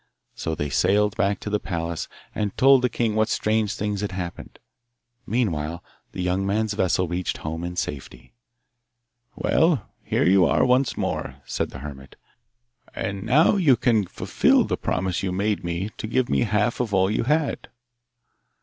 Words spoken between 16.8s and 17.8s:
all you had.